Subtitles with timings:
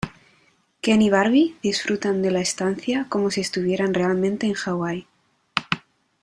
[0.81, 5.05] Ken y Barbie disfrutan de la estancia como si estuvieran realmente en Hawaii.